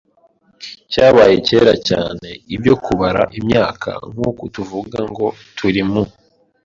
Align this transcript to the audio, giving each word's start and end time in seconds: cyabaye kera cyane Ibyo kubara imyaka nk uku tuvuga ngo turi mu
cyabaye 0.91 1.35
kera 1.47 1.73
cyane 1.89 2.27
Ibyo 2.55 2.73
kubara 2.83 3.21
imyaka 3.39 3.89
nk 4.11 4.17
uku 4.29 4.43
tuvuga 4.55 4.97
ngo 5.09 5.25
turi 5.57 5.81
mu 5.91 6.03